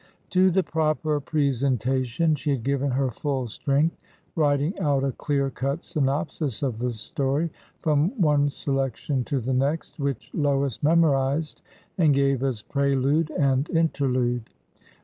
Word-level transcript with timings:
To 0.31 0.49
the 0.49 0.63
proper 0.63 1.19
presentation 1.19 2.33
she 2.33 2.49
had 2.49 2.63
given 2.63 2.89
her 2.89 3.11
full 3.11 3.45
strength, 3.47 3.97
writing 4.35 4.73
out 4.79 5.03
a 5.03 5.11
clear 5.11 5.51
cut 5.51 5.83
synopsis 5.83 6.63
of 6.63 6.79
the 6.79 6.89
story 6.91 7.51
from 7.83 8.09
one 8.19 8.49
selection 8.49 9.23
to 9.25 9.39
the 9.39 9.53
next, 9.53 9.99
which 9.99 10.31
Lois 10.33 10.81
memorized 10.81 11.61
and 11.99 12.15
gave 12.15 12.41
as 12.41 12.63
prelude 12.63 13.29
and 13.29 13.69
interlude. 13.69 14.49